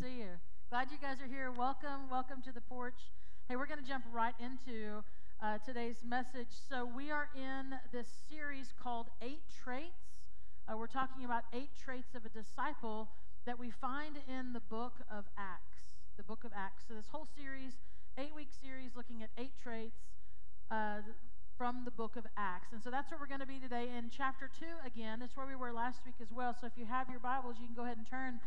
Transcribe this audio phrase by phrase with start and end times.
[0.00, 0.34] see you.
[0.70, 1.52] Glad you guys are here.
[1.52, 2.98] Welcome, welcome to the porch.
[3.48, 5.04] Hey, we're going to jump right into
[5.40, 6.50] uh, today's message.
[6.68, 10.18] So, we are in this series called Eight Traits.
[10.66, 13.10] Uh, we're talking about eight traits of a disciple
[13.46, 15.78] that we find in the book of Acts.
[16.16, 16.82] The book of Acts.
[16.88, 17.74] So, this whole series,
[18.18, 20.00] eight week series, looking at eight traits
[20.72, 21.06] uh,
[21.56, 22.72] from the book of Acts.
[22.72, 25.22] And so, that's where we're going to be today in chapter 2 again.
[25.22, 26.56] It's where we were last week as well.
[26.58, 28.40] So, if you have your Bibles, you can go ahead and turn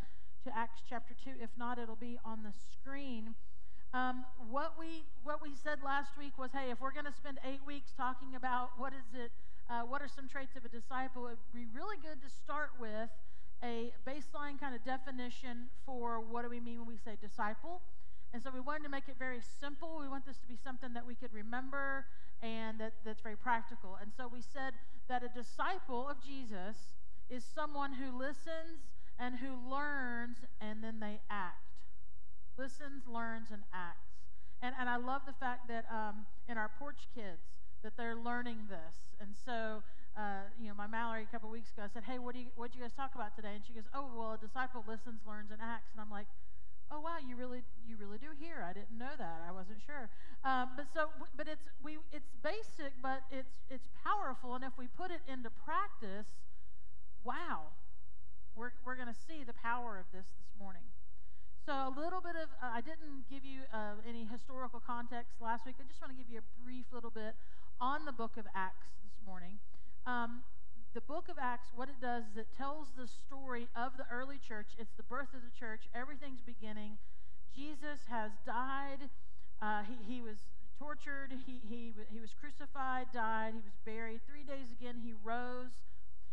[0.48, 1.44] to Acts chapter 2.
[1.44, 3.36] If not, it'll be on the screen.
[3.94, 7.38] Um, what we what we said last week was, hey, if we're going to spend
[7.44, 9.32] eight weeks talking about what is it,
[9.70, 13.12] uh, what are some traits of a disciple, it'd be really good to start with
[13.62, 17.82] a baseline kind of definition for what do we mean when we say disciple.
[18.32, 20.00] And so we wanted to make it very simple.
[20.00, 22.06] We want this to be something that we could remember
[22.42, 23.98] and that, that's very practical.
[24.00, 24.72] And so we said
[25.10, 26.96] that a disciple of Jesus
[27.30, 28.88] is someone who listens
[29.20, 31.58] and who learns and then they act.
[32.58, 34.10] Listens, learns, and acts.
[34.62, 37.42] And, and I love the fact that um, in our porch kids,
[37.84, 39.14] that they're learning this.
[39.22, 39.84] And so,
[40.18, 42.50] uh, you know, my Mallory a couple weeks ago I said, "Hey, what do you
[42.56, 45.52] what you guys talk about today?" And she goes, "Oh, well, a disciple listens, learns,
[45.52, 46.26] and acts." And I'm like,
[46.90, 48.66] "Oh, wow, you really you really do hear.
[48.66, 49.46] I didn't know that.
[49.46, 50.10] I wasn't sure."
[50.44, 54.56] Um, but so, but it's we it's basic, but it's it's powerful.
[54.56, 56.26] And if we put it into practice,
[57.24, 57.78] wow,
[58.58, 60.82] we're, we're going to see the power of this this morning.
[61.62, 65.66] So, a little bit of, uh, I didn't give you uh, any historical context last
[65.66, 65.76] week.
[65.78, 67.38] I just want to give you a brief little bit
[67.80, 69.62] on the book of Acts this morning.
[70.08, 70.42] Um,
[70.96, 74.40] the book of Acts, what it does is it tells the story of the early
[74.42, 74.74] church.
[74.80, 76.98] It's the birth of the church, everything's beginning.
[77.54, 79.12] Jesus has died,
[79.62, 80.38] uh, he, he was
[80.80, 84.22] tortured, he, he, he was crucified, died, he was buried.
[84.26, 85.76] Three days again, he rose,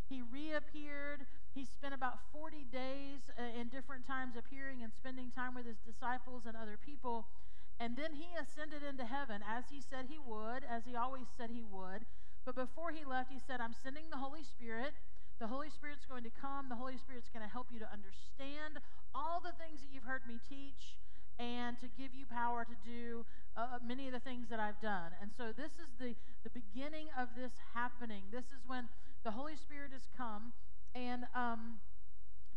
[0.08, 5.54] he reappeared he spent about 40 days uh, in different times appearing and spending time
[5.54, 7.30] with his disciples and other people.
[7.78, 11.50] And then he ascended into heaven as he said he would, as he always said
[11.54, 12.06] he would.
[12.44, 14.94] But before he left, he said, I'm sending the Holy Spirit.
[15.38, 16.68] The Holy Spirit's going to come.
[16.68, 18.82] The Holy Spirit's going to help you to understand
[19.14, 20.98] all the things that you've heard me teach
[21.38, 23.26] and to give you power to do
[23.58, 25.10] uh, uh many of the things that I've done.
[25.18, 26.14] And so this is the,
[26.46, 28.22] the beginning of this happening.
[28.30, 28.86] This is when
[29.24, 30.52] the Holy Spirit has come
[30.94, 31.78] and um,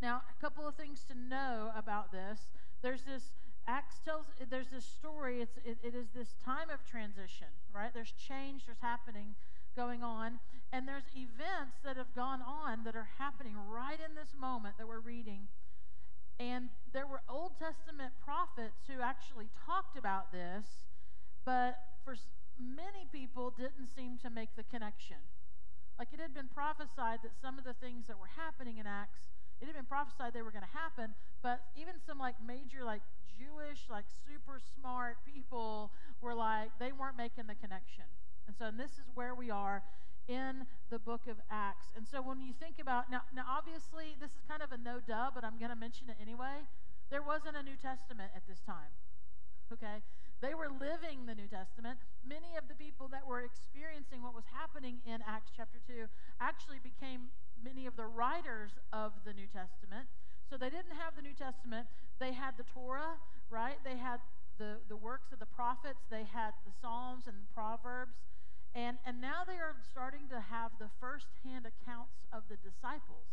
[0.02, 2.40] now, a couple of things to know about this.
[2.82, 3.32] There's this
[3.68, 5.42] Acts tells there's this story.
[5.42, 7.94] It's it, it is this time of transition, right?
[7.94, 8.66] There's change.
[8.66, 9.36] There's happening
[9.76, 10.40] going on,
[10.72, 14.88] and there's events that have gone on that are happening right in this moment that
[14.88, 15.48] we're reading.
[16.40, 20.66] And there were Old Testament prophets who actually talked about this,
[21.44, 22.16] but for
[22.60, 25.18] many people didn't seem to make the connection.
[25.98, 29.26] Like it had been prophesied that some of the things that were happening in Acts,
[29.62, 33.02] it had been prophesied they were going to happen, but even some like major, like
[33.34, 35.92] Jewish, like super smart people
[36.22, 38.06] were like, they weren't making the connection.
[38.46, 39.82] And so and this is where we are
[40.28, 41.88] in the book of Acts.
[41.96, 45.00] And so when you think about, now, now obviously this is kind of a no
[45.00, 46.68] duh, but I'm going to mention it anyway.
[47.10, 48.92] There wasn't a New Testament at this time.
[49.72, 50.04] Okay?
[50.42, 51.98] They were living the New Testament.
[52.22, 56.06] Many of the people that were experiencing what was happening in Acts chapter 2
[56.40, 60.06] actually became many of the writers of the New Testament.
[60.50, 61.88] So they didn't have the New Testament.
[62.20, 63.18] They had the Torah,
[63.50, 63.82] right?
[63.84, 64.22] They had
[64.62, 66.06] the, the works of the prophets.
[66.10, 68.16] They had the Psalms and the Proverbs.
[68.76, 73.26] And, and now they are starting to have the firsthand accounts of the disciples,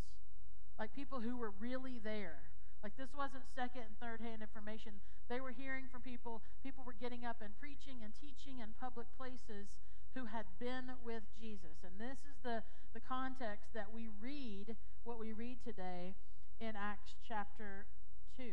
[0.79, 2.41] like people who were really there.
[2.84, 5.00] Like this wasn't second and third hand information.
[5.32, 6.44] They were hearing from people.
[6.61, 9.81] People were getting up and preaching and teaching in public places
[10.12, 11.81] who had been with Jesus.
[11.81, 12.61] And this is the,
[12.93, 14.76] the context that we read
[15.09, 16.12] what we read today
[16.61, 17.88] in Acts chapter
[18.37, 18.53] 2.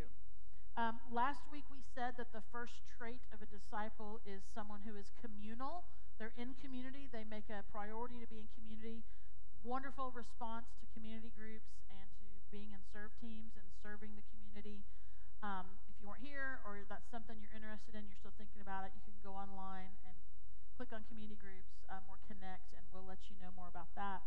[0.80, 4.96] Um, last week we said that the first trait of a disciple is someone who
[4.96, 5.84] is communal.
[6.24, 9.04] They're in community, they make a priority to be in community.
[9.68, 11.68] Wonderful response to community groups
[12.52, 14.84] being in serve teams and serving the community.
[15.40, 18.86] Um, if you weren't here or that's something you're interested in, you're still thinking about
[18.86, 20.14] it, you can go online and
[20.76, 24.22] click on community groups um, or connect, and we'll let you know more about that.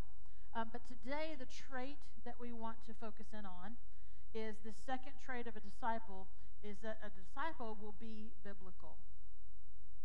[0.56, 3.76] Um, but today, the trait that we want to focus in on
[4.32, 6.27] is the second trait of a disciple
[6.62, 8.97] is that a disciple will be biblical.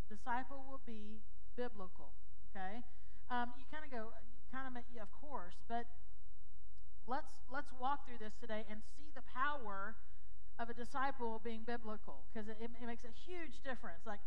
[0.05, 1.21] A disciple will be
[1.55, 2.11] biblical.
[2.49, 2.81] Okay,
[3.29, 4.09] um, you kind of go,
[4.49, 5.85] kind of, yeah, of course, but
[7.09, 9.97] let's let's walk through this today and see the power
[10.61, 14.21] of a disciple being biblical because it, it, makes a huge difference like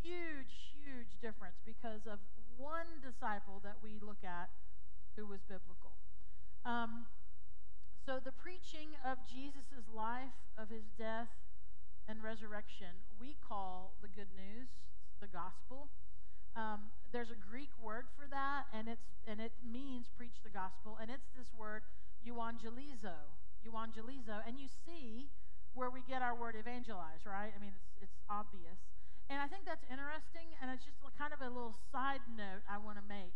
[0.00, 2.18] huge huge difference because of
[2.56, 4.48] one disciple that we look at
[5.16, 5.92] who was biblical
[6.66, 7.06] um,
[8.04, 11.30] So, the preaching of Jesus' life, of his death
[12.08, 14.66] and resurrection, we call the good news,
[15.20, 15.86] the gospel.
[16.56, 20.98] Um, there's a Greek word for that, and it's and it means preach the gospel,
[21.00, 21.82] and it's this word
[22.26, 23.14] euangelizo,
[23.64, 25.30] euangelizo, and you see
[25.74, 27.52] where we get our word evangelize, right?
[27.54, 28.78] I mean, it's it's obvious,
[29.30, 32.76] and I think that's interesting, and it's just kind of a little side note I
[32.76, 33.32] want to make,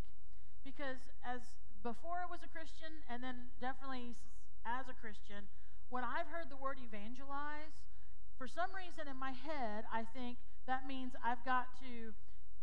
[0.63, 1.41] because as
[1.81, 4.13] before I was a Christian, and then definitely
[4.65, 5.49] as a Christian,
[5.89, 7.73] when I've heard the word evangelize,
[8.37, 10.37] for some reason in my head, I think
[10.67, 12.13] that means I've got to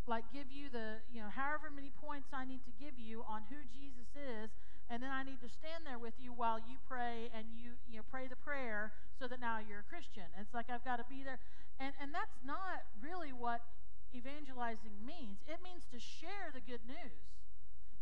[0.08, 3.44] like give you the, you know, however many points I need to give you on
[3.52, 4.48] who Jesus is,
[4.88, 8.00] and then I need to stand there with you while you pray and you, you
[8.00, 10.24] know, pray the prayer so that now you're a Christian.
[10.40, 11.38] It's like I've got to be there.
[11.78, 13.60] And and that's not really what
[14.16, 15.44] evangelizing means.
[15.44, 17.28] It means to share the good news.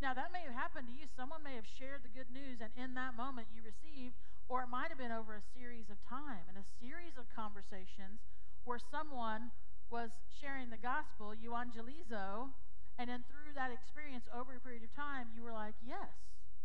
[0.00, 1.08] Now, that may have happened to you.
[1.08, 4.12] Someone may have shared the good news, and in that moment you received,
[4.44, 8.20] or it might have been over a series of time and a series of conversations
[8.68, 9.50] where someone
[9.88, 12.52] was sharing the gospel, euangelizo,
[12.98, 16.12] and then through that experience over a period of time, you were like, yes.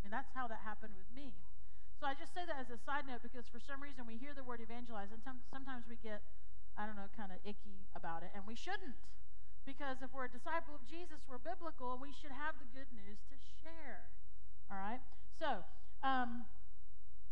[0.03, 1.33] Mean, that's how that happened with me.
[2.01, 4.33] So I just say that as a side note because for some reason we hear
[4.33, 6.25] the word evangelize, and sometimes we get,
[6.73, 8.97] I don't know, kind of icky about it, and we shouldn't.
[9.61, 12.89] Because if we're a disciple of Jesus, we're biblical, and we should have the good
[12.89, 14.09] news to share.
[14.73, 15.05] All right?
[15.37, 15.61] So,
[16.01, 16.49] um,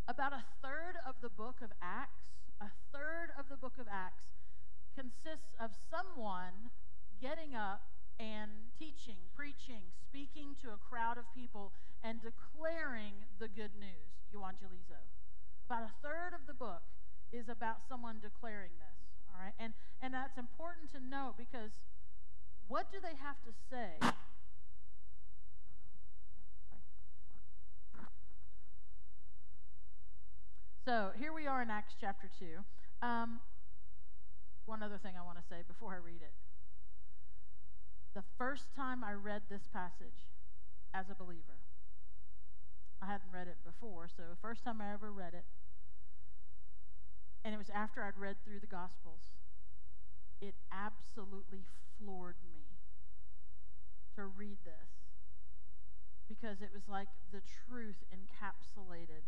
[0.05, 2.29] about a third of the book of Acts,
[2.61, 4.37] a third of the book of Acts
[4.93, 6.69] consists of someone
[7.17, 7.89] getting up
[8.19, 11.71] and teaching, preaching, speaking to a crowd of people,
[12.03, 14.99] and declaring the good news, euangelizo.
[15.65, 16.81] About a third of the book
[17.31, 18.99] is about someone declaring this.
[19.29, 19.53] All right?
[19.59, 21.71] And, and that's important to note because
[22.67, 23.99] what do they have to say?
[30.89, 33.05] So here we are in Acts chapter 2.
[33.05, 33.39] Um,
[34.65, 36.33] one other thing I want to say before I read it.
[38.15, 40.25] The first time I read this passage
[40.91, 41.58] as a believer,
[43.01, 45.45] I hadn't read it before, so first time I ever read it,
[47.43, 49.31] and it was after I'd read through the Gospels,
[50.41, 51.63] it absolutely
[51.97, 52.63] floored me
[54.15, 54.91] to read this
[56.27, 59.25] because it was like the truth encapsulated.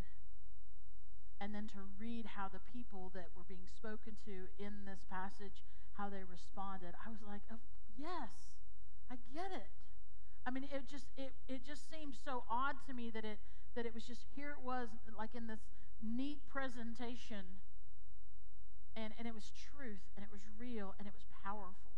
[1.39, 5.63] And then to read how the people that were being spoken to in this passage,
[5.97, 7.57] how they responded, I was like, oh,
[7.97, 8.53] yes,
[9.09, 9.73] I get it.
[10.45, 13.39] I mean, it just it it just seemed so odd to me that it
[13.75, 14.87] that it was just here it was
[15.17, 15.61] like in this
[16.01, 17.61] neat presentation
[18.95, 21.91] and and it was truth and it was real and it was powerful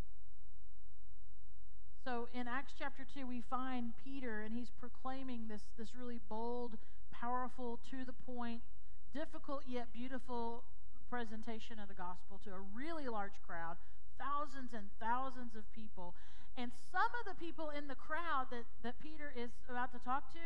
[2.03, 6.75] so in Acts chapter 2, we find Peter, and he's proclaiming this, this really bold,
[7.13, 8.59] powerful, to the point,
[9.15, 10.63] difficult yet beautiful
[11.09, 13.77] presentation of the gospel to a really large crowd,
[14.19, 16.13] thousands and thousands of people.
[16.57, 20.33] And some of the people in the crowd that, that Peter is about to talk
[20.33, 20.43] to,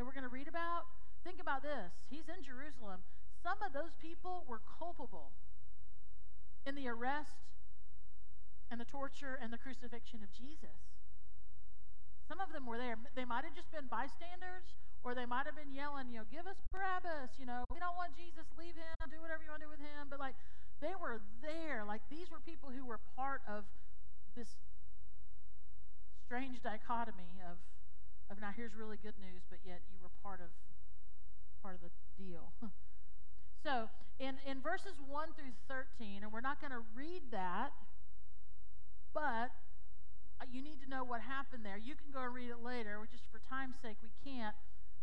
[0.00, 0.88] that we're going to read about,
[1.28, 1.92] think about this.
[2.08, 3.04] He's in Jerusalem.
[3.44, 5.36] Some of those people were culpable
[6.64, 7.52] in the arrest
[8.72, 10.88] and the torture and the crucifixion of Jesus.
[12.24, 12.96] Some of them were there.
[13.12, 14.72] They might have just been bystanders,
[15.04, 17.98] or they might have been yelling, you know, give us Barabbas, you know, we don't
[18.00, 20.08] want Jesus, leave him, do whatever you want to do with him.
[20.08, 20.38] But like,
[20.80, 21.84] they were there.
[21.84, 23.68] Like, these were people who were part of
[24.32, 24.48] this
[26.24, 27.60] strange dichotomy of,
[28.30, 30.48] of now here's really good news, but yet you were part of
[31.62, 32.52] part of the deal.
[33.64, 37.72] so in, in verses 1 through 13, and we're not going to read that,
[39.12, 39.52] but
[40.40, 41.76] uh, you need to know what happened there.
[41.76, 43.00] You can go and read it later.
[43.10, 44.54] Just for time's sake, we can't.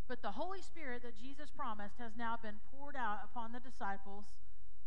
[0.07, 4.25] But the Holy Spirit that Jesus promised has now been poured out upon the disciples.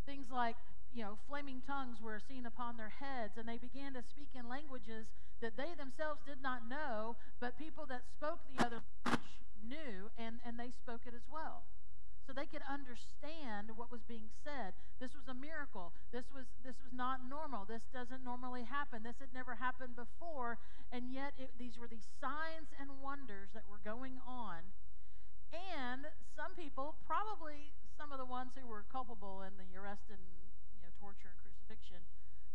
[0.06, 0.56] Things like,
[0.94, 4.48] you know, flaming tongues were seen upon their heads, and they began to speak in
[4.48, 5.06] languages
[5.40, 10.40] that they themselves did not know, but people that spoke the other language knew, and,
[10.44, 11.64] and they spoke it as well
[12.30, 14.70] so they could understand what was being said.
[15.02, 15.90] This was a miracle.
[16.14, 17.66] This was this was not normal.
[17.66, 19.02] This doesn't normally happen.
[19.02, 20.62] This had never happened before,
[20.94, 24.70] and yet it, these were these signs and wonders that were going on.
[25.50, 26.06] And
[26.38, 30.22] some people, probably some of the ones who were culpable in the arrest and
[30.70, 32.06] you know torture and crucifixion,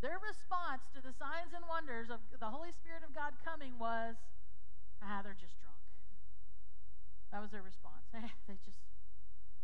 [0.01, 4.15] their response to the signs and wonders of the Holy Spirit of God coming was,
[5.01, 5.79] "Ah, they're just drunk."
[7.31, 8.05] That was their response.
[8.47, 8.79] they just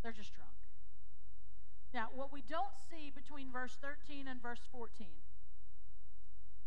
[0.01, 0.51] they're just drunk.
[1.93, 5.07] Now, what we don't see between verse 13 and verse 14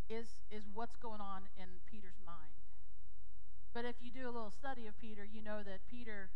[0.09, 2.53] is, is what's going on in Peter's mind.
[3.73, 6.29] But if you do a little study of Peter, you know that Peter,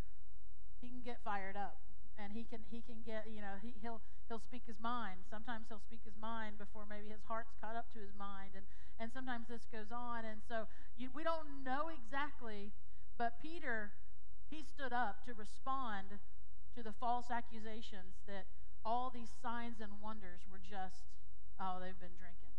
[0.80, 1.78] he can get fired up
[2.18, 5.22] and he can he can get you know he, he'll he'll speak his mind.
[5.30, 8.66] Sometimes he'll speak his mind before maybe his heart's caught up to his mind, and
[8.98, 10.66] and sometimes this goes on, and so
[10.98, 12.74] you, we don't know exactly.
[13.16, 13.94] But Peter,
[14.50, 16.18] he stood up to respond
[16.74, 18.46] to the false accusations that
[18.84, 21.06] all these signs and wonders were just
[21.58, 22.54] oh they've been drinking.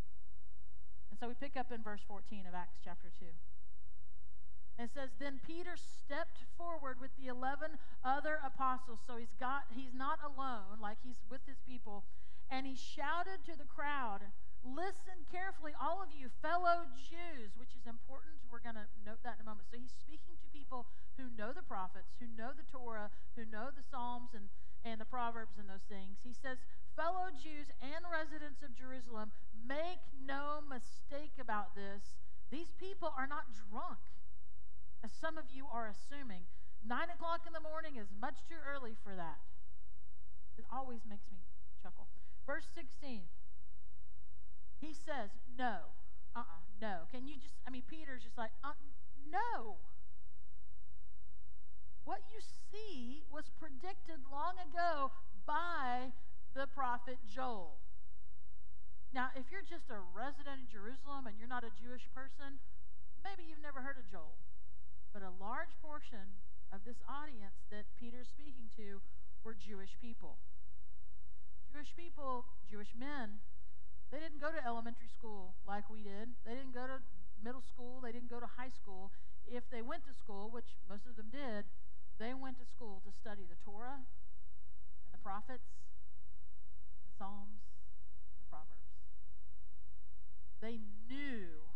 [1.11, 3.25] And so we pick up in verse 14 of Acts chapter 2.
[4.79, 9.03] It says, Then Peter stepped forward with the 11 other apostles.
[9.03, 12.07] So he's got he's not alone, like he's with his people.
[12.47, 14.31] And he shouted to the crowd,
[14.63, 18.39] Listen carefully, all of you fellow Jews, which is important.
[18.47, 19.67] We're going to note that in a moment.
[19.71, 23.71] So he's speaking to people who know the prophets, who know the Torah, who know
[23.71, 24.51] the Psalms and,
[24.83, 26.23] and the Proverbs and those things.
[26.27, 26.59] He says,
[26.95, 32.19] Fellow Jews and residents of Jerusalem, make no mistake about this.
[32.51, 33.99] These people are not drunk
[35.03, 36.43] as some of you are assuming.
[36.85, 39.39] Nine o'clock in the morning is much too early for that.
[40.57, 41.39] It always makes me
[41.81, 42.07] chuckle.
[42.45, 43.23] Verse 16,
[44.79, 45.91] he says, No,
[46.35, 46.95] uh uh-uh, uh no.
[47.11, 48.75] Can you just, I mean, Peter's just like, uh,
[49.27, 49.77] No.
[52.05, 55.11] What you see was predicted long ago
[55.45, 56.11] by
[56.55, 57.77] the prophet Joel.
[59.13, 62.57] Now, if you're just a resident in Jerusalem and you're not a Jewish person,
[63.21, 64.33] maybe you've never heard of Joel.
[65.13, 66.37] But a large portion
[66.71, 69.01] of this audience that Peter's speaking to
[69.43, 70.37] were Jewish people.
[71.73, 73.41] Jewish people, Jewish men,
[74.11, 76.33] they didn't go to elementary school like we did.
[76.45, 77.01] They didn't go to
[77.43, 78.01] middle school.
[78.01, 79.11] They didn't go to high school.
[79.45, 81.65] If they went to school, which most of them did,
[82.19, 85.69] they went to school to study the Torah and the prophets,
[87.05, 87.65] the Psalms,
[88.29, 88.89] and the Proverbs.
[90.61, 91.69] They knew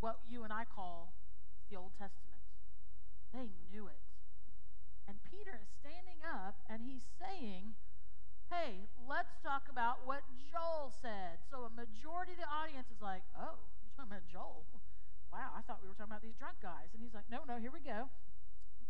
[0.00, 1.12] what you and I call
[1.70, 2.29] the Old Testament.
[3.32, 4.02] They knew it.
[5.06, 7.74] And Peter is standing up and he's saying,
[8.50, 11.38] Hey, let's talk about what Joel said.
[11.46, 14.66] So a majority of the audience is like, Oh, you're talking about Joel?
[15.30, 16.90] Wow, I thought we were talking about these drunk guys.
[16.94, 18.10] And he's like, No, no, here we go.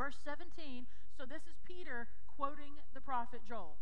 [0.00, 0.88] Verse 17.
[1.12, 3.76] So this is Peter quoting the prophet Joel.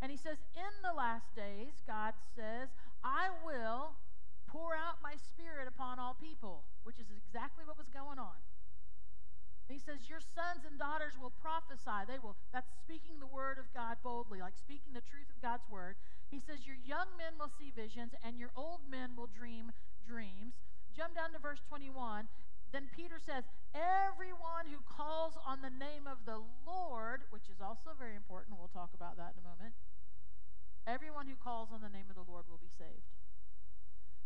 [0.00, 2.72] And he says, In the last days, God says,
[3.04, 4.00] I will
[4.48, 8.40] pour out my spirit upon all people, which is exactly what was going on.
[9.72, 12.04] He says, Your sons and daughters will prophesy.
[12.04, 15.64] They will, that's speaking the word of God boldly, like speaking the truth of God's
[15.72, 15.96] word.
[16.28, 19.72] He says, Your young men will see visions, and your old men will dream
[20.04, 20.60] dreams.
[20.92, 22.28] Jump down to verse 21.
[22.68, 27.96] Then Peter says, Everyone who calls on the name of the Lord, which is also
[27.96, 29.72] very important, we'll talk about that in a moment.
[30.84, 33.08] Everyone who calls on the name of the Lord will be saved.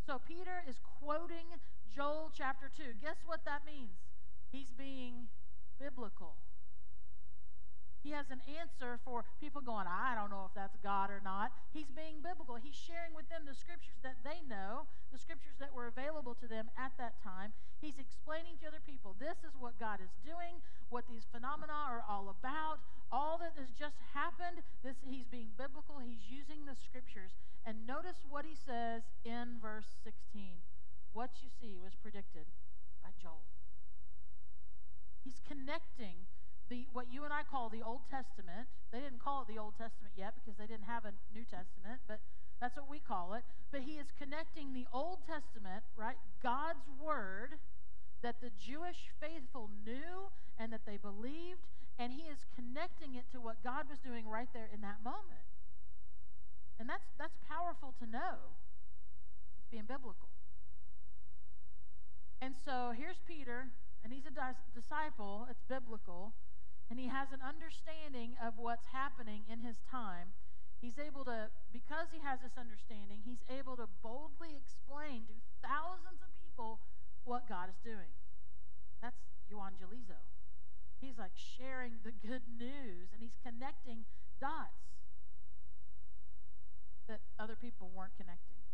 [0.03, 1.55] So Peter is quoting
[1.87, 2.99] Joel chapter 2.
[2.99, 3.95] Guess what that means?
[4.57, 5.29] He's being
[5.77, 6.41] biblical.
[8.01, 11.53] He has an answer for people going, I don't know if that's God or not.
[11.77, 12.57] He's being biblical.
[12.57, 16.49] He's sharing with them the scriptures that they know, the scriptures that were available to
[16.49, 17.53] them at that time.
[17.85, 22.01] He's explaining to other people, this is what God is doing, what these phenomena are
[22.09, 22.81] all about,
[23.13, 24.65] all that has just happened.
[24.81, 26.01] This he's being biblical.
[26.01, 27.37] He's using the scriptures.
[27.69, 30.65] And notice what he says in verse 16.
[31.13, 32.49] What you see was predicted
[33.05, 33.45] by Joel.
[35.26, 36.23] He's connecting
[36.71, 38.71] the what you and I call the Old Testament.
[38.95, 41.99] They didn't call it the Old Testament yet because they didn't have a New Testament,
[42.06, 42.23] but
[42.62, 43.42] that's what we call it.
[43.75, 46.14] But he is connecting the Old Testament, right?
[46.47, 47.59] God's word
[48.23, 50.30] that the Jewish faithful knew
[50.62, 51.66] and that they believed,
[51.99, 55.42] and he is connecting it to what God was doing right there in that moment.
[56.78, 58.54] And that's that's powerful to know.
[59.59, 60.30] It's being biblical.
[62.40, 63.75] And so here's Peter
[64.07, 66.31] and he's a dis- disciple, it's biblical,
[66.87, 70.31] and he has an understanding of what's happening in his time.
[70.79, 76.23] He's able to, because he has this understanding, he's able to boldly explain to thousands
[76.23, 76.79] of people
[77.27, 78.15] what God is doing.
[79.03, 79.19] That's
[79.51, 80.23] evangelizo.
[81.03, 84.07] He's like sharing the good news and he's connecting
[84.39, 85.03] dots
[87.11, 88.66] that other people weren't connecting.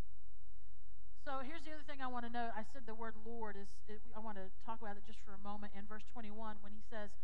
[1.23, 2.51] So here's the other thing I want to note.
[2.59, 5.39] I said the word Lord is, it, I want to talk about it just for
[5.39, 7.15] a moment in verse 21 when he says,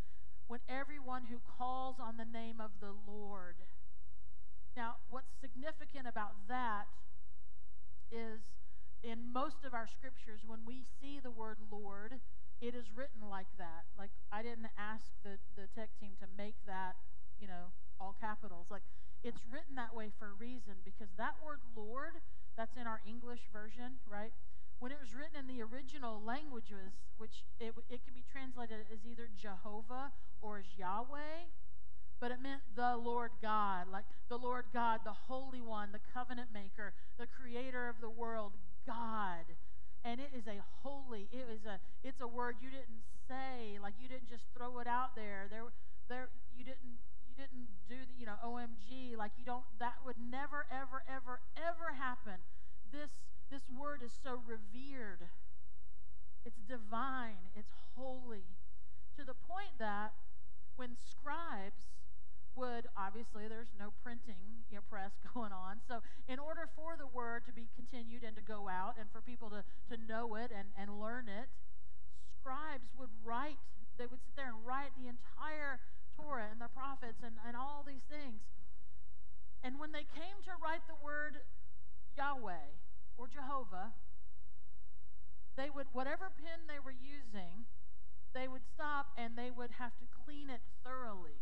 [0.47, 3.59] when everyone who calls on the name of the Lord.
[4.79, 6.87] Now, what's significant about that
[8.15, 8.39] is
[9.03, 12.23] in most of our scriptures, when we see the word Lord,
[12.63, 13.91] it is written like that.
[13.99, 16.95] Like, I didn't ask the, the tech team to make that,
[17.43, 18.71] you know, all capitals.
[18.71, 18.87] Like,
[19.27, 22.23] it's written that way for a reason because that word Lord
[22.59, 24.35] that's in our English version, right?
[24.83, 29.07] When it was written in the original languages, which it, it can be translated as
[29.07, 30.11] either Jehovah
[30.43, 31.47] or as Yahweh,
[32.19, 36.51] but it meant the Lord God, like the Lord God, the Holy One, the covenant
[36.53, 38.53] maker, the creator of the world,
[38.85, 39.47] God.
[40.05, 43.95] And it is a holy, it is a it's a word you didn't say, like
[44.01, 45.47] you didn't just throw it out there.
[45.51, 45.63] There
[46.09, 46.99] there you didn't
[47.39, 51.95] didn't do the, you know, OMG, like you don't that would never ever ever ever
[51.95, 52.43] happen.
[52.91, 53.15] This
[53.51, 55.31] this word is so revered.
[56.45, 58.59] It's divine, it's holy.
[59.17, 60.13] To the point that
[60.75, 61.87] when scribes
[62.59, 67.07] would obviously there's no printing you know, press going on so in order for the
[67.07, 70.51] word to be continued and to go out and for people to, to know it
[70.51, 71.47] and, and learn it
[72.35, 73.59] scribes would write
[73.99, 75.79] they would sit there and write the entire
[76.19, 78.43] torah and the prophets and, and all these things.
[79.63, 81.39] And when they came to write the word
[82.19, 82.75] yahweh
[83.15, 83.95] or jehovah
[85.55, 87.63] they would whatever pen they were using
[88.35, 91.41] they would stop and they would have to clean it thoroughly.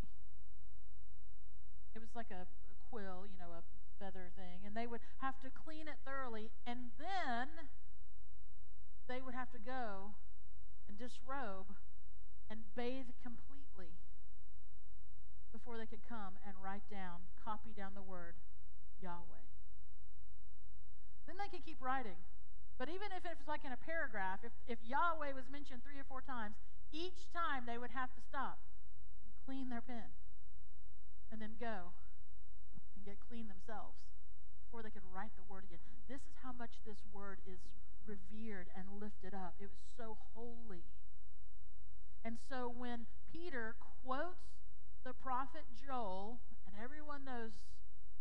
[1.95, 3.63] It was like a, a quill, you know, a
[3.99, 7.69] feather thing, and they would have to clean it thoroughly, and then
[9.09, 10.13] they would have to go
[10.89, 11.75] and disrobe
[12.51, 13.56] and bathe completely
[15.57, 18.37] before they could come and write down, copy down the word
[19.01, 19.45] Yahweh.
[21.25, 22.21] Then they could keep writing.
[22.77, 25.97] But even if it was like in a paragraph, if, if Yahweh was mentioned three
[25.97, 26.61] or four times,
[26.93, 28.61] each time they would have to stop
[29.25, 30.13] and clean their pen
[31.33, 31.97] and then go
[32.77, 33.97] and get clean themselves
[34.69, 35.81] before they could write the word again.
[36.05, 37.65] This is how much this word is
[38.05, 39.57] revered and lifted up.
[39.57, 40.85] It was so holy.
[42.21, 44.56] And so when Peter quotes
[45.07, 47.63] the prophet Joel, and everyone knows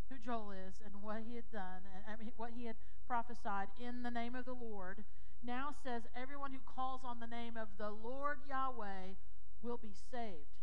[0.06, 2.78] who Joel is and what he had done, and I mean, what he had
[3.10, 5.02] prophesied in the name of the Lord,
[5.42, 9.18] now says everyone who calls on the name of the Lord Yahweh
[9.64, 10.62] will be saved.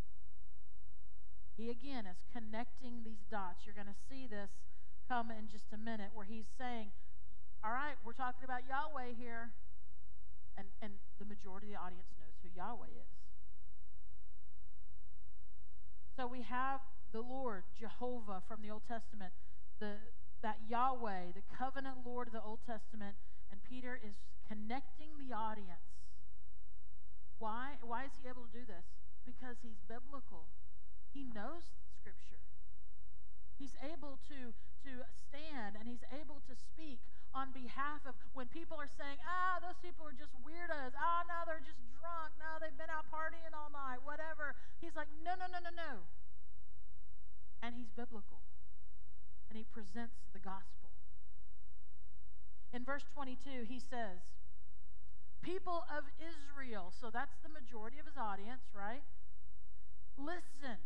[1.58, 3.66] He again is connecting these dots.
[3.66, 4.62] You're going to see this
[5.10, 6.94] come in just a minute where he's saying,
[7.66, 9.50] All right, we're talking about Yahweh here.
[10.56, 13.21] And, and the majority of the audience knows who Yahweh is.
[16.16, 16.80] So we have
[17.12, 19.32] the Lord, Jehovah from the Old Testament,
[19.80, 19.96] the,
[20.42, 23.16] that Yahweh, the covenant Lord of the Old Testament,
[23.50, 24.16] and Peter is
[24.48, 25.88] connecting the audience.
[27.38, 27.80] Why?
[27.80, 28.84] Why is he able to do this?
[29.24, 30.48] Because he's biblical.
[31.12, 31.64] He knows
[32.00, 32.40] Scripture.
[33.58, 34.52] He's able to,
[34.84, 37.00] to stand and he's able to speak
[37.32, 40.92] on behalf of when people are saying, ah, those people are just weirdos.
[40.96, 42.36] Ah, no, they're just drunk.
[42.36, 44.54] No, they've been out partying all night, whatever.
[44.80, 46.04] He's like, no, no, no, no, no.
[47.64, 48.44] And he's biblical.
[49.48, 50.92] And he presents the gospel.
[52.72, 54.24] In verse 22, he says,
[55.42, 59.02] People of Israel, so that's the majority of his audience, right?
[60.16, 60.78] Listen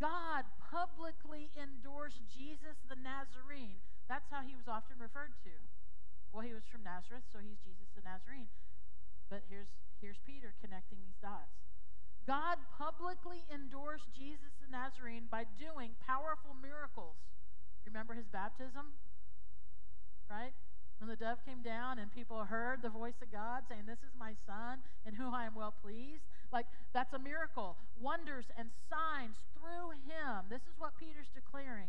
[0.00, 3.84] God publicly endorsed Jesus the Nazarene.
[4.08, 5.52] That's how he was often referred to.
[6.30, 8.50] Well, he was from Nazareth, so he's Jesus the Nazarene.
[9.28, 11.54] But here's, here's Peter connecting these dots.
[12.26, 17.18] God publicly endorsed Jesus the Nazarene by doing powerful miracles.
[17.86, 18.94] Remember his baptism?
[20.30, 20.54] Right?
[21.00, 24.12] When the dove came down and people heard the voice of God saying, This is
[24.20, 26.22] my son in whom I am well pleased.
[26.52, 27.78] Like, that's a miracle.
[27.98, 30.46] Wonders and signs through him.
[30.50, 31.88] This is what Peter's declaring.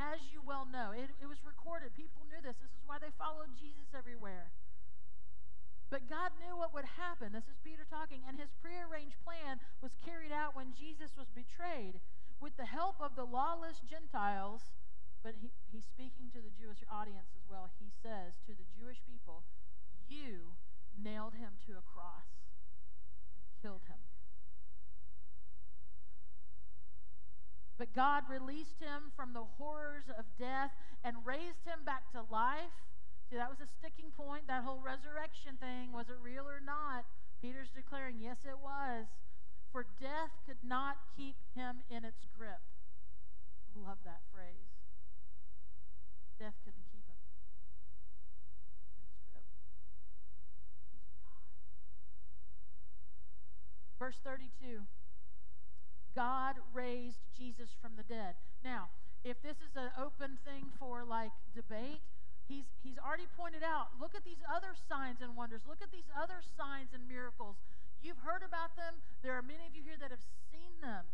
[0.00, 1.92] As you well know, it, it was recorded.
[1.92, 2.56] People knew this.
[2.56, 4.48] This is why they followed Jesus everywhere.
[5.92, 7.36] But God knew what would happen.
[7.36, 8.24] This is Peter talking.
[8.24, 12.00] And his prearranged plan was carried out when Jesus was betrayed.
[12.40, 14.72] With the help of the lawless Gentiles,
[15.20, 17.68] but he, he's speaking to the Jewish audience as well.
[17.76, 19.44] He says to the Jewish people,
[20.08, 20.56] You
[20.96, 22.48] nailed him to a cross
[23.36, 24.00] and killed him.
[27.80, 30.68] But God released him from the horrors of death
[31.00, 32.76] and raised him back to life.
[33.24, 35.88] See, that was a sticking point, that whole resurrection thing.
[35.88, 37.08] Was it real or not?
[37.40, 39.08] Peter's declaring, Yes, it was.
[39.72, 42.60] For death could not keep him in its grip.
[43.72, 44.76] Love that phrase.
[46.36, 47.32] Death couldn't keep him in
[49.08, 49.48] his grip.
[50.92, 51.48] He's God.
[53.96, 54.84] Verse 32
[56.14, 58.34] God raised Jesus from the dead.
[58.64, 58.88] Now,
[59.24, 62.00] if this is an open thing for like debate,
[62.48, 66.10] he's he's already pointed out look at these other signs and wonders look at these
[66.18, 67.54] other signs and miracles
[68.02, 71.06] you've heard about them there are many of you here that have seen them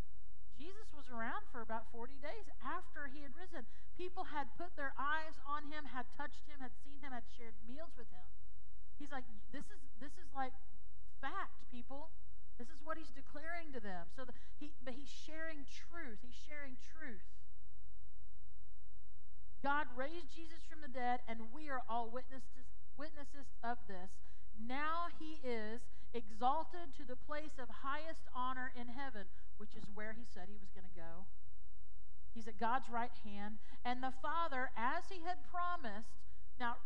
[0.56, 3.68] Jesus was around for about 40 days after he had risen.
[4.00, 7.52] People had put their eyes on him, had touched him, had seen him, had shared
[7.68, 8.24] meals with him.
[8.96, 10.56] He's like, this is this is like
[11.20, 12.08] fact, people.
[12.58, 14.08] This is what he's declaring to them.
[14.16, 16.24] So the, he, but he's sharing truth.
[16.24, 17.24] He's sharing truth.
[19.64, 24.12] God raised Jesus from the dead, and we are all witnesses, witnesses of this.
[24.56, 30.16] Now he is exalted to the place of highest honor in heaven, which is where
[30.16, 31.28] he said he was going to go.
[32.32, 33.56] He's at God's right hand.
[33.84, 36.20] And the Father, as he had promised,
[36.60, 36.76] now,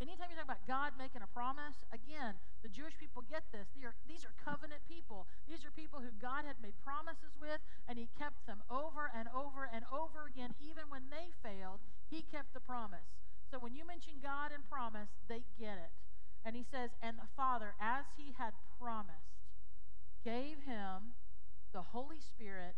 [0.00, 3.68] anytime you talk about God making a promise, again, the Jewish people get this.
[3.76, 5.28] These are, these are covenant people.
[5.44, 9.28] These are people who God had made promises with, and he kept them over and
[9.36, 10.56] over and over again.
[10.60, 13.04] Even when they failed, he kept the promise.
[13.52, 15.92] So when you mention God and promise, they get it.
[16.44, 19.36] And he says, And the Father, as he had promised,
[20.24, 21.12] gave him
[21.72, 22.76] the Holy Spirit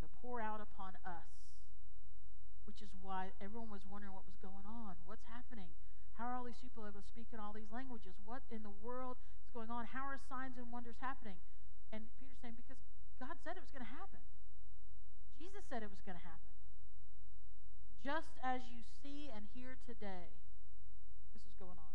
[0.00, 1.28] to pour out upon us.
[2.64, 4.96] Which is why everyone was wondering what was going on.
[5.04, 5.76] What's happening?
[6.14, 8.14] How are all these people able to speak in all these languages?
[8.22, 9.90] What in the world is going on?
[9.90, 11.42] How are signs and wonders happening?
[11.90, 12.78] And Peter's saying, Because
[13.18, 14.22] God said it was going to happen.
[15.34, 16.54] Jesus said it was going to happen.
[17.98, 20.30] Just as you see and hear today,
[21.34, 21.94] this is going on.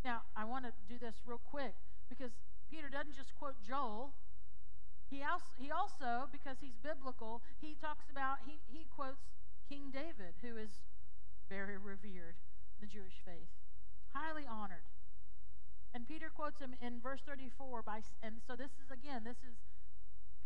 [0.00, 1.76] Now, I want to do this real quick
[2.08, 2.32] because
[2.70, 4.16] Peter doesn't just quote Joel.
[5.12, 9.28] He also, he also, because he's biblical, he talks about, he, he quotes
[9.68, 10.80] King David, who is
[11.50, 12.40] very revered
[12.82, 13.54] the Jewish faith,
[14.10, 14.82] highly honored.
[15.94, 19.54] And Peter quotes him in verse 34 by, and so this is again, this is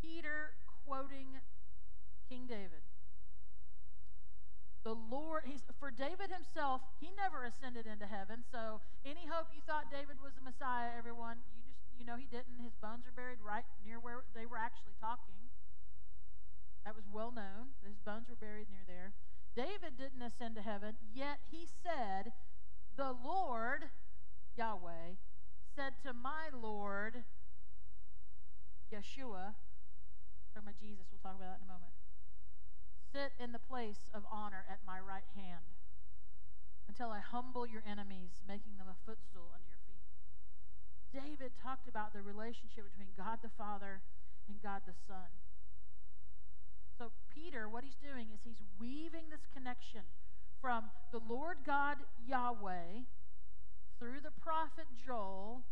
[0.05, 0.53] Peter
[0.85, 1.41] quoting
[2.29, 2.85] King David.
[4.85, 8.47] The Lord, he's, for David himself, he never ascended into heaven.
[8.53, 12.29] So any hope you thought David was the Messiah, everyone, you just you know he
[12.31, 12.63] didn't.
[12.63, 15.51] His bones are buried right near where they were actually talking.
[16.87, 17.75] That was well known.
[17.83, 19.11] His bones were buried near there.
[19.57, 22.33] David didn't ascend to heaven, yet he said,
[22.97, 23.89] The Lord,
[24.55, 25.17] Yahweh,
[25.75, 27.25] said to my Lord,
[28.93, 29.57] Yeshua,
[30.53, 31.97] talking about Jesus, we'll talk about that in a moment,
[33.09, 35.73] sit in the place of honor at my right hand
[36.85, 40.05] until I humble your enemies, making them a footstool under your feet.
[41.17, 44.05] David talked about the relationship between God the Father
[44.49, 45.33] and God the Son.
[46.99, 50.03] So, Peter, what he's doing is he's weaving this connection
[50.61, 53.05] from the Lord God Yahweh
[53.99, 55.63] through the prophet Joel,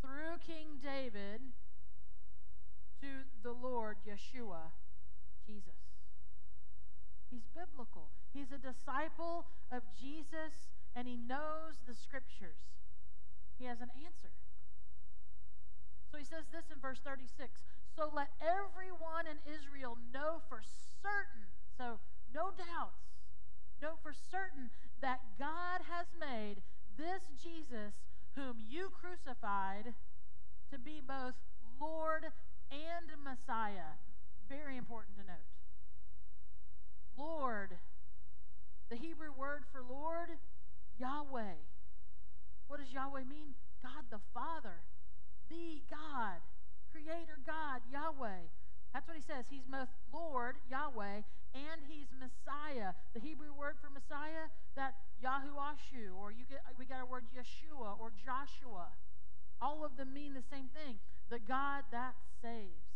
[0.00, 1.40] through King David,
[3.00, 3.06] to
[3.42, 4.72] the Lord Yeshua,
[5.46, 5.78] Jesus.
[7.30, 8.10] He's biblical.
[8.32, 12.62] He's a disciple of Jesus and he knows the scriptures.
[13.58, 14.30] He has an answer.
[16.10, 17.62] So he says this in verse 36
[17.96, 20.60] So let everyone in Israel know for
[21.02, 21.46] certain,
[21.78, 22.00] so
[22.34, 23.06] no doubts,
[23.80, 26.56] know for certain that God has made
[26.98, 27.94] this Jesus,
[28.34, 29.94] whom you crucified,
[30.72, 31.34] to be both
[31.80, 32.26] Lord
[32.70, 33.98] and Messiah.
[34.48, 35.50] Very important to note.
[37.16, 37.78] Lord,
[38.90, 40.30] the Hebrew word for Lord,
[40.98, 41.62] Yahweh.
[42.66, 43.54] What does Yahweh mean?
[43.82, 44.82] God the Father
[45.48, 46.40] the God,
[46.94, 48.46] Creator God, Yahweh.
[48.94, 49.50] That's what he says.
[49.50, 51.26] He's both Lord, Yahweh,
[51.58, 52.94] and he's Messiah.
[53.10, 54.46] The Hebrew word for Messiah,
[54.78, 58.94] that Yahuashu, or you get we got a word Yeshua or Joshua.
[59.58, 61.02] All of them mean the same thing.
[61.34, 62.86] The God that saves.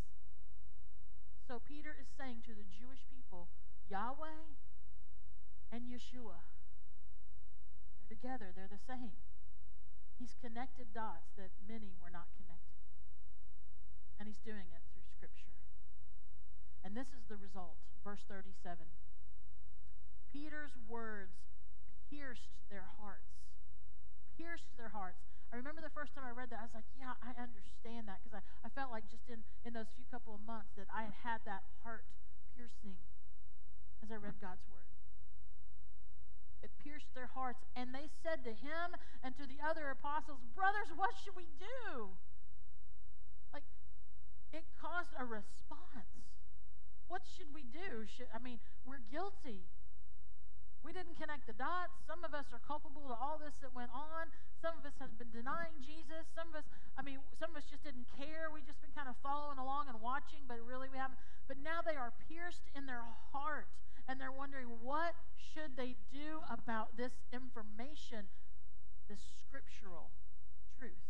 [1.50, 3.50] So Peter is saying to the Jewish people,
[3.90, 4.54] Yahweh
[5.74, 6.38] and Yeshua.
[7.98, 9.18] They're together, they're the same.
[10.18, 12.78] He's connected dots that many were not connecting.
[14.18, 15.54] And he's doing it through Scripture.
[16.83, 17.78] And this is the result.
[18.02, 18.83] Verse 37.
[20.33, 21.38] Peter's words
[22.11, 23.31] pierced their hearts.
[24.37, 25.22] Pierced their hearts.
[25.48, 28.20] I remember the first time I read that, I was like, yeah, I understand that
[28.20, 31.09] because I, I felt like just in, in those few couple of months that I
[31.09, 32.04] had had that heart
[32.52, 33.00] piercing
[34.04, 34.88] as I read God's word.
[36.62, 37.64] It pierced their hearts.
[37.72, 42.12] And they said to him and to the other apostles, Brothers, what should we do?
[44.52, 46.28] It caused a response.
[47.08, 48.04] What should we do?
[48.04, 49.64] Should, I mean, we're guilty.
[50.84, 52.00] We didn't connect the dots.
[52.06, 54.30] Some of us are culpable to all this that went on.
[54.62, 56.28] Some of us have been denying Jesus.
[56.32, 58.48] Some of us, I mean, some of us just didn't care.
[58.48, 61.18] We've just been kind of following along and watching, but really we haven't.
[61.44, 63.68] But now they are pierced in their heart
[64.08, 68.24] and they're wondering what should they do about this information,
[69.08, 70.08] this scriptural
[70.78, 71.04] truth.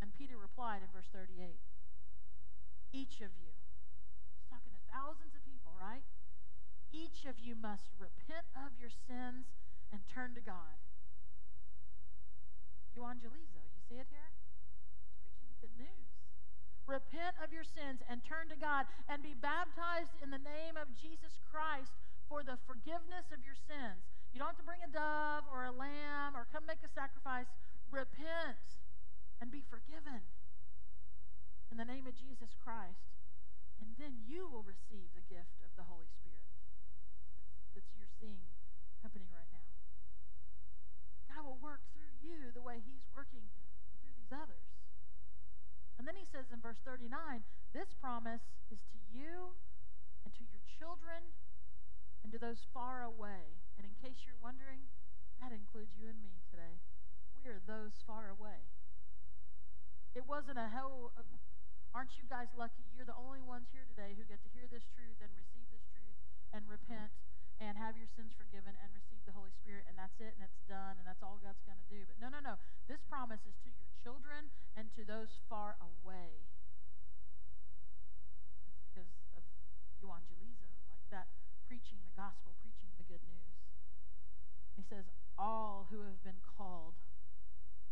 [0.00, 1.60] And Peter replied in verse 38
[2.92, 3.52] Each of you,
[4.32, 6.04] he's talking to thousands of people, right?
[6.92, 9.52] Each of you must repent of your sins
[9.92, 10.80] and turn to God.
[12.96, 13.60] euangelizo.
[13.60, 14.32] You see it here?
[14.32, 16.08] He's preaching the good news.
[16.88, 20.88] Repent of your sins and turn to God and be baptized in the name of
[20.96, 21.92] Jesus Christ
[22.24, 24.00] for the forgiveness of your sins.
[24.32, 27.50] You don't have to bring a dove or a lamb or come make a sacrifice.
[27.92, 28.56] Repent
[29.40, 30.24] and be forgiven
[31.70, 33.12] in the name of Jesus Christ.
[33.80, 36.48] And then you will receive the gift of the Holy Spirit
[37.76, 38.48] that you're seeing
[39.04, 39.68] happening right now.
[41.28, 43.44] God will work through you the way He's working
[44.00, 44.64] through these others.
[46.00, 47.12] And then He says in verse 39
[47.76, 49.52] this promise is to you
[50.24, 51.36] and to your children
[52.24, 53.60] and to those far away.
[53.76, 54.88] And in case you're wondering,
[55.44, 56.80] that includes you and me today.
[57.36, 58.64] We are those far away.
[60.16, 61.12] It wasn't a hell.
[61.92, 62.88] Aren't you guys lucky?
[62.96, 65.84] You're the only ones here today who get to hear this truth and receive this
[65.92, 66.16] truth
[66.56, 67.12] and repent
[67.60, 70.60] and have your sins forgiven and receive the Holy Spirit, and that's it, and it's
[70.68, 72.08] done, and that's all God's going to do.
[72.08, 72.56] But no, no, no.
[72.88, 76.48] This promise is to your children and to those far away.
[78.64, 79.44] That's because of
[80.00, 81.28] euangelizo, like that,
[81.68, 83.56] preaching the gospel, preaching the good news.
[84.76, 86.96] He says, All who have been called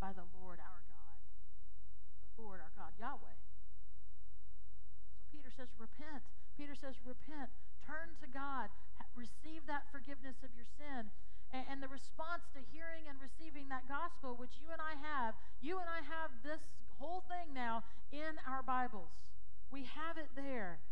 [0.00, 0.93] by the Lord our God,
[2.38, 3.38] Lord our God, Yahweh.
[5.14, 6.22] So Peter says, Repent.
[6.58, 7.50] Peter says, Repent.
[7.86, 8.72] Turn to God
[9.16, 11.10] receive that forgiveness of your sin.
[11.54, 15.38] And, and the response to hearing and receiving that gospel, which you and I have,
[15.62, 16.62] you and I have this
[16.98, 19.10] whole thing now in our Bibles.
[19.70, 20.82] We have it there.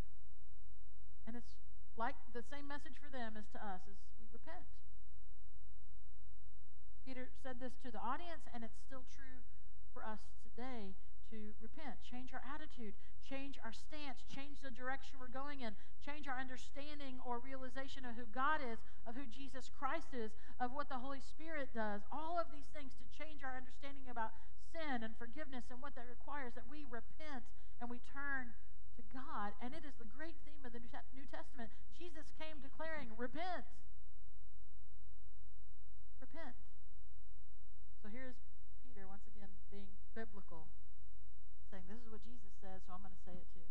[1.27, 1.59] And it's
[1.99, 4.67] like the same message for them as to us as we repent.
[7.03, 9.43] Peter said this to the audience, and it's still true
[9.91, 10.95] for us today
[11.33, 12.93] to repent, change our attitude,
[13.25, 15.73] change our stance, change the direction we're going in,
[16.05, 18.77] change our understanding or realization of who God is,
[19.09, 22.05] of who Jesus Christ is, of what the Holy Spirit does.
[22.13, 24.37] All of these things to change our understanding about
[24.69, 27.49] sin and forgiveness and what that requires, that we repent
[27.81, 28.53] and we turn
[29.01, 29.57] to God.
[29.65, 31.73] And it is the great theme of the New Testament.
[31.97, 33.65] Jesus came declaring, Repent.
[36.21, 36.61] Repent.
[38.05, 38.37] So here's
[38.85, 40.69] Peter once again being biblical
[41.73, 43.65] saying, This is what Jesus said, so I'm going to say it too.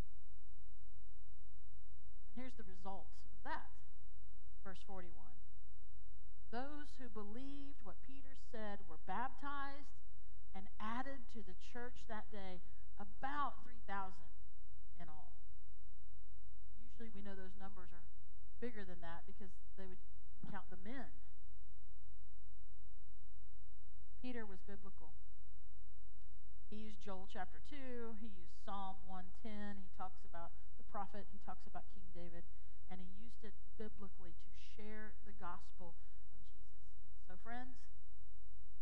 [2.25, 3.69] And here's the result of that.
[4.65, 5.13] Verse 41.
[6.49, 10.01] Those who believed what Peter said were baptized
[10.57, 12.59] and added to the church that day
[12.97, 13.85] about 3,000
[14.97, 15.31] in all.
[16.81, 18.03] Usually we know those numbers are
[18.59, 20.01] bigger than that because they would
[20.49, 21.07] count the men.
[24.19, 25.13] Peter was biblical.
[26.71, 31.39] He used Joel chapter 2, he used Psalm 110, he talks about the prophet, he
[31.43, 32.47] talks about King David,
[32.88, 36.63] and he used it biblically to share the gospel of Jesus.
[37.27, 37.75] so, friends,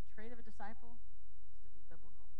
[0.06, 1.02] a trait of a disciple
[1.50, 2.30] is to be biblical.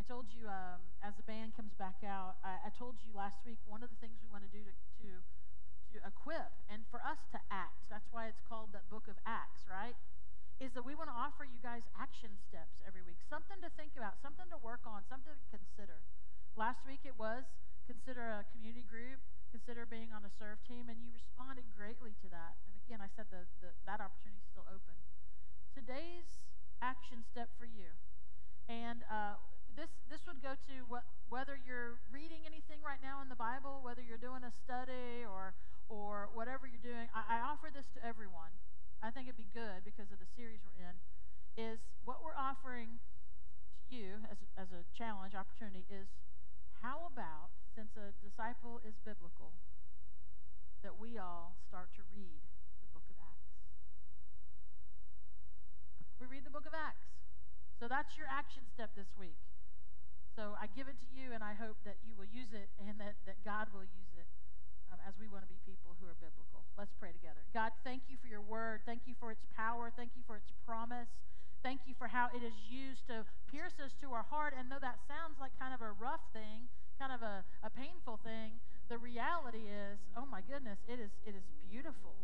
[0.00, 3.44] I told you um, as the band comes back out, I, I, told you last
[3.44, 4.72] week one of the things we want to do to,
[5.04, 7.92] to, to equip and for us to act.
[7.92, 10.00] That's why it's called that book of Acts, right?
[10.62, 13.94] Is that we want to offer you guys action steps every week, something to think
[13.98, 15.98] about, something to work on, something to consider.
[16.54, 17.42] Last week it was
[17.90, 22.28] consider a community group, consider being on a serve team, and you responded greatly to
[22.30, 22.56] that.
[22.64, 24.96] And again, I said the, the, that opportunity is still open.
[25.74, 26.42] Today's
[26.80, 27.90] action step for you,
[28.70, 29.36] and uh,
[29.74, 33.82] this this would go to what, whether you're reading anything right now in the Bible,
[33.82, 35.54] whether you're doing a study or
[35.90, 37.10] or whatever you're doing.
[37.10, 38.54] I, I offer this to everyone.
[39.02, 40.96] I think it'd be good because of the series we're in,
[41.56, 43.02] is what we're offering
[43.90, 46.08] to you as, as a challenge, opportunity, is
[46.80, 49.52] how about, since a disciple is biblical,
[50.84, 52.44] that we all start to read
[52.84, 53.50] the book of Acts?
[56.20, 57.10] We read the book of Acts.
[57.80, 59.40] So that's your action step this week.
[60.38, 62.98] So I give it to you, and I hope that you will use it and
[62.98, 64.13] that, that God will use it
[64.94, 66.62] um, as we want to be people who are biblical.
[66.78, 67.42] Let's pray together.
[67.50, 68.86] God, thank you for your word.
[68.86, 69.90] Thank you for its power.
[69.90, 71.10] Thank you for its promise.
[71.66, 74.54] Thank you for how it is used to pierce us to our heart.
[74.54, 76.70] And though that sounds like kind of a rough thing,
[77.02, 81.34] kind of a, a painful thing, the reality is, oh my goodness, it is it
[81.34, 82.14] is beautiful.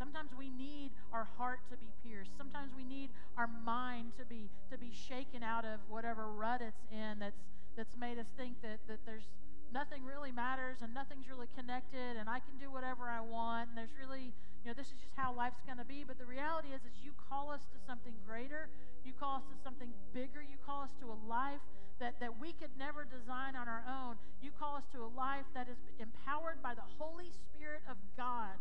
[0.00, 2.32] Sometimes we need our heart to be pierced.
[2.38, 6.82] Sometimes we need our mind to be to be shaken out of whatever rut it's
[6.90, 7.36] in that's
[7.76, 9.28] that's made us think that, that there's
[9.72, 13.78] nothing really matters and nothing's really connected and I can do whatever I want and
[13.78, 16.04] there's really, you know, this is just how life's going to be.
[16.06, 18.68] But the reality is, is you call us to something greater.
[19.06, 20.42] You call us to something bigger.
[20.42, 21.62] You call us to a life
[22.00, 24.16] that, that we could never design on our own.
[24.40, 28.56] You call us to a life that is empowered by the Holy Spirit of God.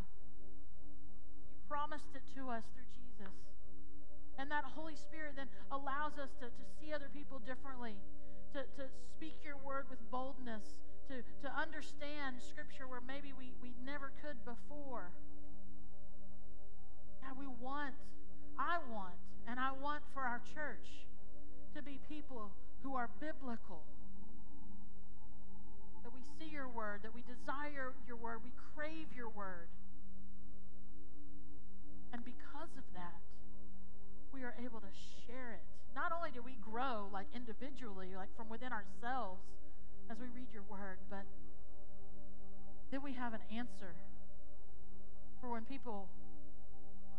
[1.48, 3.34] You promised it to us through Jesus.
[4.38, 7.96] And that Holy Spirit then allows us to, to see other people differently,
[8.56, 10.64] to, to speak your word with boldness,
[11.10, 15.10] to, to understand Scripture where maybe we, we never could before.
[17.26, 17.98] God, we want,
[18.58, 19.18] I want,
[19.50, 21.10] and I want for our church
[21.76, 23.82] to be people who are biblical.
[26.06, 29.68] That we see your word, that we desire your word, we crave your word.
[32.14, 33.22] And because of that,
[34.32, 34.94] we are able to
[35.26, 35.66] share it.
[35.96, 39.42] Not only do we grow like individually, like from within ourselves
[40.10, 41.26] as we read your word, but
[42.92, 43.94] then we have an answer
[45.40, 46.10] for when people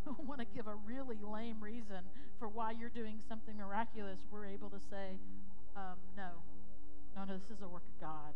[0.27, 2.03] want to give a really lame reason
[2.37, 5.17] for why you're doing something miraculous, we're able to say,
[5.75, 6.29] um, no,
[7.15, 8.33] no, no, this is a work of God.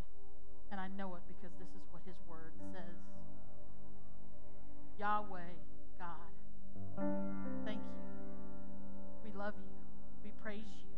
[0.71, 2.97] And I know it because this is what His Word says.
[4.99, 5.53] Yahweh,
[5.99, 6.31] God,
[7.65, 8.05] thank you.
[9.23, 9.75] We love you.
[10.23, 10.94] We praise you.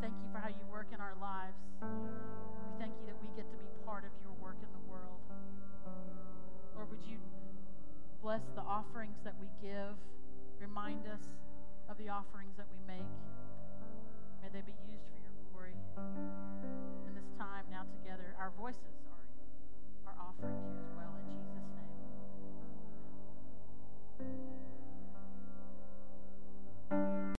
[0.00, 1.58] Thank you for how you work in our lives.
[1.82, 5.20] We thank you that we get to be part of your work in the world.
[6.74, 7.18] Lord, would you
[8.22, 9.96] bless the offerings that we give?
[10.60, 11.22] Remind us
[11.88, 13.12] of the offerings that we make.
[14.42, 15.76] May they be used for your glory.
[17.06, 20.95] In this time now together, our voices are, are offering to you